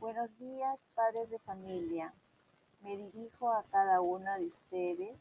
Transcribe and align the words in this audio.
Buenos 0.00 0.34
días, 0.38 0.80
padres 0.94 1.28
de 1.28 1.38
familia. 1.40 2.14
Me 2.80 2.96
dirijo 2.96 3.52
a 3.52 3.64
cada 3.64 4.00
uno 4.00 4.34
de 4.38 4.46
ustedes 4.46 5.18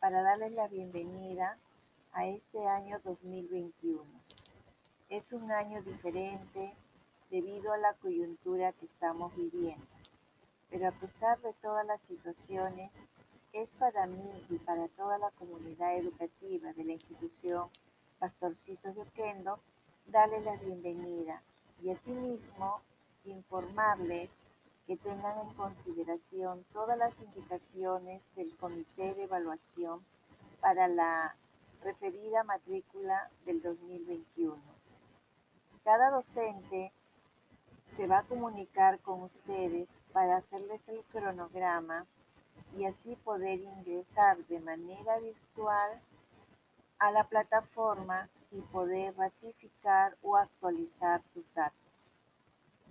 para 0.00 0.22
darles 0.22 0.50
la 0.54 0.66
bienvenida 0.66 1.56
a 2.12 2.26
este 2.26 2.66
año 2.66 2.98
2021. 3.04 4.02
Es 5.08 5.32
un 5.32 5.52
año 5.52 5.80
diferente 5.82 6.74
debido 7.30 7.72
a 7.72 7.78
la 7.78 7.94
coyuntura 7.94 8.72
que 8.72 8.86
estamos 8.86 9.36
viviendo, 9.36 9.86
pero 10.68 10.88
a 10.88 10.92
pesar 10.92 11.40
de 11.40 11.52
todas 11.62 11.86
las 11.86 12.02
situaciones, 12.02 12.90
es 13.52 13.72
para 13.74 14.08
mí 14.08 14.44
y 14.50 14.58
para 14.58 14.88
toda 14.88 15.16
la 15.18 15.30
comunidad 15.30 15.96
educativa 15.96 16.72
de 16.72 16.82
la 16.82 16.92
institución 16.94 17.68
Pastorcitos 18.18 18.96
de 18.96 19.02
Oquendo 19.02 19.60
darles 20.08 20.44
la 20.44 20.56
bienvenida 20.56 21.40
y 21.80 21.90
asimismo 21.90 22.80
informarles 23.24 24.30
que 24.86 24.96
tengan 24.96 25.38
en 25.38 25.54
consideración 25.54 26.64
todas 26.72 26.98
las 26.98 27.20
indicaciones 27.20 28.22
del 28.34 28.56
Comité 28.56 29.14
de 29.14 29.24
Evaluación 29.24 30.04
para 30.60 30.88
la 30.88 31.36
referida 31.82 32.44
matrícula 32.44 33.30
del 33.44 33.62
2021. 33.62 34.56
Cada 35.84 36.10
docente 36.10 36.92
se 37.96 38.06
va 38.06 38.18
a 38.18 38.24
comunicar 38.24 39.00
con 39.00 39.22
ustedes 39.22 39.88
para 40.12 40.36
hacerles 40.36 40.86
el 40.88 41.02
cronograma 41.04 42.06
y 42.76 42.84
así 42.84 43.16
poder 43.16 43.60
ingresar 43.60 44.38
de 44.46 44.60
manera 44.60 45.18
virtual 45.18 46.00
a 46.98 47.10
la 47.10 47.24
plataforma 47.24 48.28
y 48.50 48.60
poder 48.60 49.16
ratificar 49.16 50.16
o 50.22 50.36
actualizar 50.36 51.20
sus 51.20 51.44
datos. 51.54 51.91